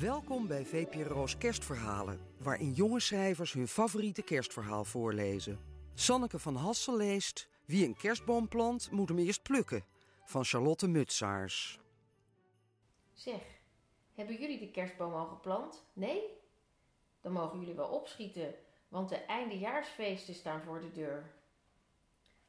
[0.00, 5.58] Welkom bij VPRO's Kerstverhalen, waarin jonge schrijvers hun favoriete kerstverhaal voorlezen.
[5.94, 9.84] Sanneke van Hassel leest Wie een kerstboom plant, moet hem eerst plukken,
[10.24, 11.80] van Charlotte Mutsaars.
[13.12, 13.42] Zeg,
[14.14, 15.84] hebben jullie de kerstboom al geplant?
[15.92, 16.22] Nee?
[17.20, 18.54] Dan mogen jullie wel opschieten,
[18.88, 21.32] want de eindejaarsfeesten staan voor de deur.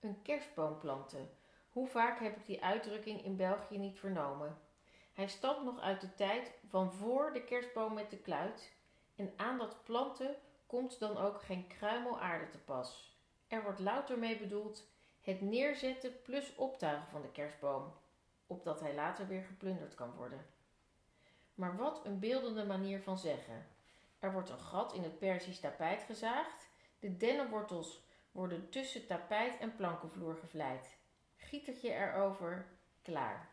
[0.00, 1.30] Een kerstboom planten.
[1.70, 4.58] Hoe vaak heb ik die uitdrukking in België niet vernomen?
[5.20, 8.72] Hij stamt nog uit de tijd van voor de kerstboom met de kluit.
[9.16, 10.36] En aan dat planten
[10.66, 13.18] komt dan ook geen kruimel aarde te pas.
[13.48, 14.88] Er wordt louter mee bedoeld
[15.20, 17.92] het neerzetten plus optuigen van de kerstboom,
[18.46, 20.46] opdat hij later weer geplunderd kan worden.
[21.54, 23.66] Maar wat een beeldende manier van zeggen.
[24.18, 29.76] Er wordt een gat in het Persisch tapijt gezaagd, de dennenwortels worden tussen tapijt en
[29.76, 30.96] plankenvloer gevleid.
[31.36, 32.66] Gietertje erover,
[33.02, 33.49] klaar.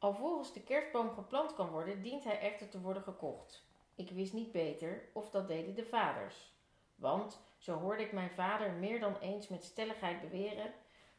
[0.00, 3.64] Alvorens de kerstboom geplant kan worden, dient hij echter te worden gekocht.
[3.94, 6.52] Ik wist niet beter of dat deden de vaders.
[6.94, 10.72] Want, zo hoorde ik mijn vader meer dan eens met stelligheid beweren,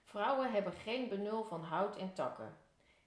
[0.04, 2.58] vrouwen hebben geen benul van hout en takken.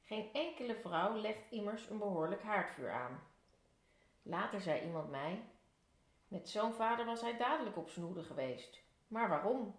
[0.02, 3.22] Geen enkele vrouw legt immers een behoorlijk haardvuur aan.
[4.22, 5.42] Later zei iemand mij,
[6.28, 8.80] met zo'n vader was hij dadelijk op zijn hoede geweest.
[9.06, 9.76] Maar waarom?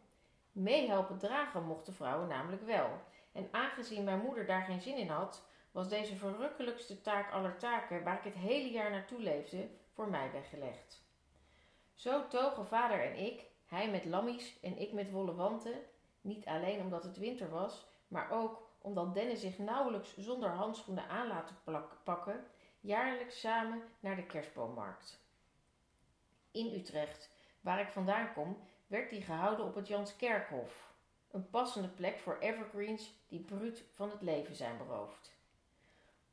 [0.52, 2.90] Meehelpen dragen mochten vrouwen namelijk wel.
[3.32, 5.44] En aangezien mijn moeder daar geen zin in had,
[5.76, 10.32] was deze verrukkelijkste taak aller taken, waar ik het hele jaar naartoe leefde, voor mij
[10.32, 11.04] weggelegd.
[11.96, 15.74] Zo togen vader en ik, hij met lammies en ik met wollen wanten,
[16.22, 21.28] niet alleen omdat het winter was, maar ook omdat Denne zich nauwelijks zonder handschoenen aan
[21.28, 21.56] laten
[22.04, 22.46] pakken,
[22.80, 25.20] jaarlijks samen naar de kerstboommarkt.
[26.52, 27.30] In Utrecht,
[27.62, 30.94] waar ik vandaan kom, werd die gehouden op het Janskerkhof,
[31.32, 35.35] een passende plek voor evergreens die bruut van het leven zijn beroofd.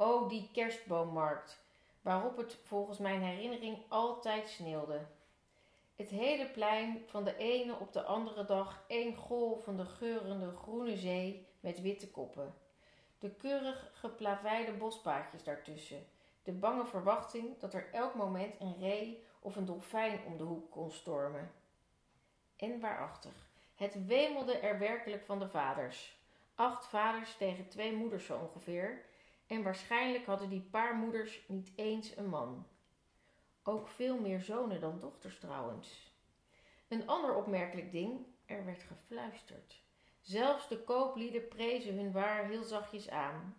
[0.03, 1.61] O, die kerstboommarkt,
[2.00, 5.00] waarop het volgens mijn herinnering altijd sneeuwde.
[5.97, 11.47] Het hele plein van de ene op de andere dag één golvende geurende groene zee
[11.60, 12.54] met witte koppen.
[13.19, 16.06] De keurig geplaveide bospaadjes daartussen.
[16.43, 20.71] De bange verwachting dat er elk moment een ree of een dolfijn om de hoek
[20.71, 21.53] kon stormen.
[22.56, 26.16] En waarachtig, het wemelde er werkelijk van de vaders.
[26.55, 29.10] Acht vaders tegen twee moeders zo ongeveer,
[29.52, 32.66] en waarschijnlijk hadden die paar moeders niet eens een man.
[33.62, 36.16] Ook veel meer zonen dan dochters trouwens.
[36.88, 39.80] Een ander opmerkelijk ding, er werd gefluisterd.
[40.20, 43.56] Zelfs de kooplieden prezen hun waar heel zachtjes aan.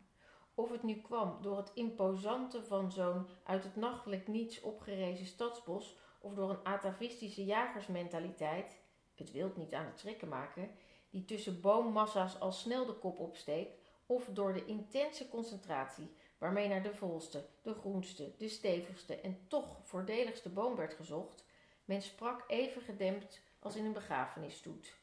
[0.54, 5.98] Of het nu kwam door het imposante van zo'n uit het nachtelijk niets opgerezen stadsbos
[6.20, 8.78] of door een atavistische jagersmentaliteit,
[9.16, 10.70] het wild niet aan het schrikken maken,
[11.10, 13.83] die tussen boommassa's al snel de kop opsteekt,
[14.14, 19.78] of door de intense concentratie waarmee naar de volste, de groenste, de stevigste en toch
[19.84, 21.46] voordeligste boom werd gezocht,
[21.86, 24.96] men sprak even gedempt als in een begrafenisstoet.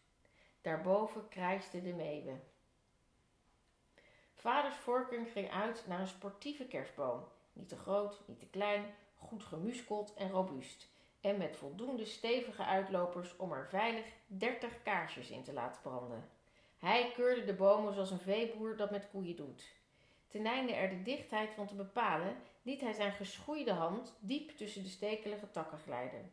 [0.60, 2.42] Daarboven krijste de meeuwen.
[4.34, 9.44] Vaders voorkeur ging uit naar een sportieve kerstboom, niet te groot, niet te klein, goed
[9.44, 10.88] gemuskeld en robuust,
[11.20, 16.39] en met voldoende stevige uitlopers om er veilig dertig kaarsjes in te laten branden.
[16.80, 19.74] Hij keurde de bomen zoals een veeboer dat met koeien doet.
[20.28, 24.82] Ten einde er de dichtheid van te bepalen, liet hij zijn geschoeide hand diep tussen
[24.82, 26.32] de stekelige takken glijden.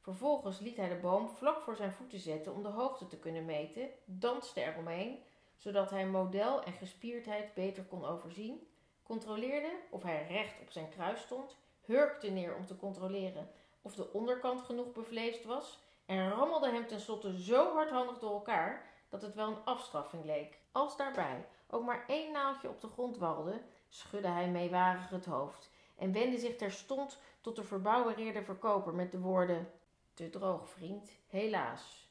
[0.00, 3.44] Vervolgens liet hij de boom vlak voor zijn voeten zetten om de hoogte te kunnen
[3.44, 5.18] meten, danste eromheen,
[5.56, 8.66] zodat hij model en gespierdheid beter kon overzien,
[9.02, 13.50] controleerde of hij recht op zijn kruis stond, hurkte neer om te controleren
[13.82, 19.22] of de onderkant genoeg bevleesd was en rammelde hem tenslotte zo hardhandig door elkaar dat
[19.22, 20.58] het wel een afstraffing leek.
[20.70, 25.70] Als daarbij ook maar één naaldje op de grond warrelde, schudde hij meewarig het hoofd
[25.96, 29.70] en wendde zich terstond tot de verbouwereerde verkoper met de woorden:
[30.14, 32.10] Te droog, vriend, helaas.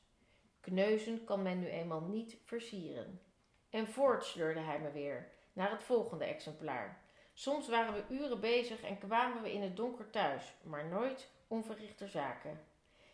[0.59, 3.21] Kneuzen kan men nu eenmaal niet versieren.
[3.69, 7.01] En voort sleurde hij me weer naar het volgende exemplaar.
[7.33, 12.07] Soms waren we uren bezig en kwamen we in het donker thuis, maar nooit onverrichter
[12.07, 12.61] zaken.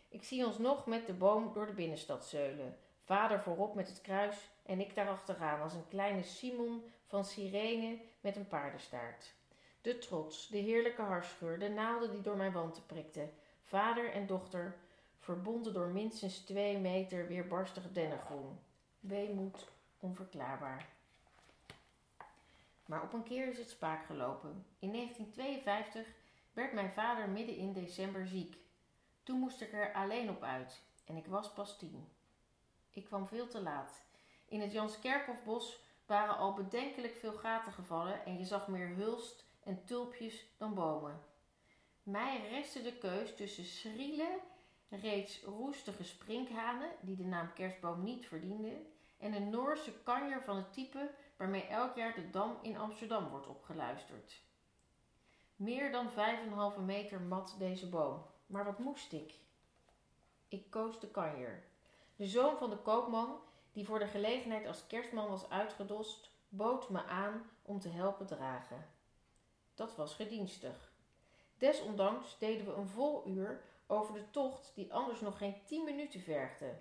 [0.08, 2.78] Ik zie ons nog met de boom door de binnenstad zeulen,
[3.08, 8.36] Vader voorop met het kruis en ik daarachteraan als een kleine Simon van sirene met
[8.36, 9.34] een paardenstaart.
[9.80, 13.30] De trots, de heerlijke harsgeur, de naalden die door mijn wanten prikten.
[13.64, 14.76] Vader en dochter,
[15.18, 18.58] verbonden door minstens twee meter weerbarstig dennengroen.
[19.00, 19.68] Weemoed,
[20.00, 20.86] onverklaarbaar.
[22.86, 24.64] Maar op een keer is het spaak gelopen.
[24.78, 26.06] In 1952
[26.52, 28.56] werd mijn vader midden in december ziek.
[29.22, 32.16] Toen moest ik er alleen op uit en ik was pas tien.
[32.90, 34.02] Ik kwam veel te laat.
[34.48, 39.84] In het Janskerkhofbos waren al bedenkelijk veel gaten gevallen en je zag meer hulst en
[39.84, 41.20] tulpjes dan bomen.
[42.02, 44.38] Mij restte de keus tussen schriele,
[44.88, 48.86] reeds roestige sprinkhanen, die de naam kerstboom niet verdienden,
[49.18, 53.46] en een Noorse kanjer van het type waarmee elk jaar de Dam in Amsterdam wordt
[53.46, 54.42] opgeluisterd.
[55.56, 59.34] Meer dan vijf en een halve meter mat deze boom, maar wat moest ik?
[60.48, 61.64] Ik koos de kanjer.
[62.18, 63.40] De zoon van de koopman,
[63.72, 68.86] die voor de gelegenheid als kerstman was uitgedost, bood me aan om te helpen dragen.
[69.74, 70.92] Dat was gedienstig.
[71.58, 76.20] Desondanks deden we een vol uur over de tocht die anders nog geen tien minuten
[76.20, 76.74] vergde.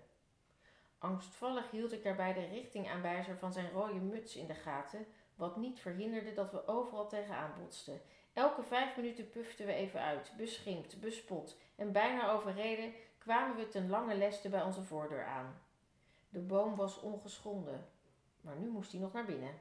[0.98, 5.06] Angstvallig hield ik daarbij de richtingaanwijzer van zijn rode muts in de gaten,
[5.36, 8.01] wat niet verhinderde dat we overal tegenaan botsten.
[8.33, 12.94] Elke vijf minuten puften we even uit, beschimpt, bespot en bijna overreden
[13.28, 15.62] kwamen we ten lange leste bij onze voordeur aan.
[16.30, 17.88] De boom was ongeschonden,
[18.42, 19.60] maar nu moest hij nog naar binnen.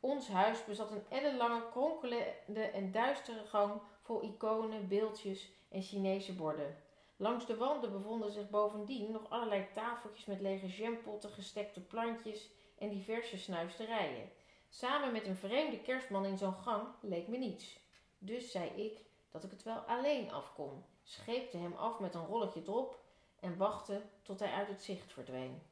[0.00, 6.76] Ons huis bezat een ellenlange, kronkelende en duistere gang vol iconen, beeldjes en Chinese borden.
[7.16, 12.88] Langs de wanden bevonden zich bovendien nog allerlei tafeltjes met lege jampotten, gestekte plantjes en
[12.88, 14.30] diverse snuisterijen.
[14.68, 17.78] Samen met een vreemde kerstman in zo'n gang leek me niets.
[18.18, 22.26] Dus zei ik dat ik het wel alleen af kon, scheepte hem af met een
[22.26, 22.98] rolletje drop
[23.40, 25.62] en wachtte tot hij uit het zicht verdween.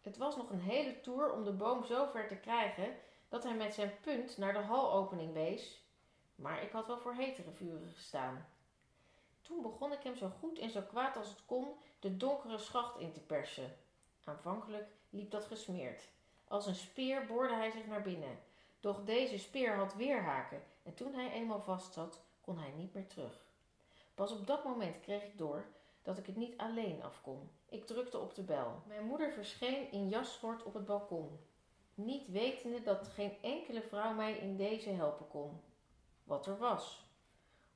[0.00, 2.96] Het was nog een hele toer om de boom zo ver te krijgen
[3.28, 5.82] dat hij met zijn punt naar de halopening wees,
[6.34, 8.46] maar ik had wel voor hetere vuren gestaan.
[9.42, 12.98] Toen begon ik hem zo goed en zo kwaad als het kon de donkere schacht
[12.98, 13.76] in te persen.
[14.24, 16.08] Aanvankelijk liep dat gesmeerd.
[16.48, 18.38] Als een speer boorde hij zich naar binnen.
[18.80, 23.48] Doch deze speer had weerhaken en toen hij eenmaal vastzat, kon hij niet meer terug.
[24.20, 25.64] Pas op dat moment kreeg ik door
[26.02, 27.50] dat ik het niet alleen af kon.
[27.68, 28.82] Ik drukte op de bel.
[28.86, 31.38] Mijn moeder verscheen in jasschort op het balkon,
[31.94, 35.60] niet wetende dat geen enkele vrouw mij in deze helpen kon.
[36.24, 37.04] Wat er was.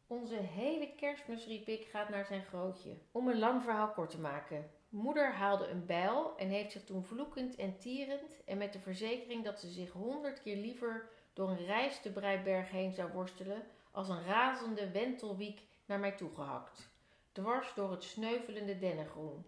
[0.06, 2.96] Onze hele kerstmis, riep ik, gaat naar zijn grootje.
[3.12, 4.70] Om een lang verhaal kort te maken.
[4.88, 9.44] Moeder haalde een bijl en heeft zich toen vloekend en tierend en met de verzekering
[9.44, 14.08] dat ze zich honderd keer liever door een reis te Breiberg heen zou worstelen als
[14.08, 16.88] een razende wentelwiek naar mij toegehakt,
[17.32, 19.46] dwars door het sneuvelende dennengroen.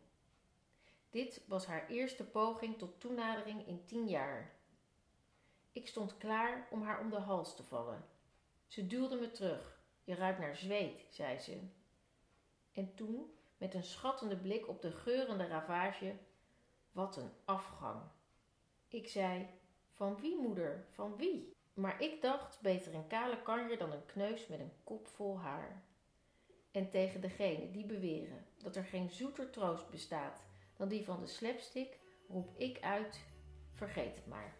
[1.11, 4.55] Dit was haar eerste poging tot toenadering in tien jaar.
[5.73, 8.05] Ik stond klaar om haar om de hals te vallen.
[8.67, 9.81] Ze duwde me terug.
[10.05, 11.61] Je ruikt naar zweet, zei ze.
[12.73, 16.17] En toen, met een schattende blik op de geurende ravage,
[16.93, 18.03] wat een afgang.
[18.89, 19.49] Ik zei,
[19.93, 21.55] van wie moeder, van wie?
[21.75, 25.83] Maar ik dacht, beter een kale kanje dan een kneus met een kop vol haar.
[26.77, 30.43] En tegen degene die beweren dat er geen zoeter troost bestaat
[30.77, 33.21] dan die van de slapstick, roep ik uit,
[33.75, 34.55] vergeet het maar.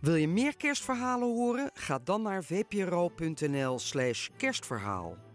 [0.00, 1.70] Wil je meer kerstverhalen horen?
[1.74, 5.27] Ga dan naar vpro.nl/slash kerstverhaal.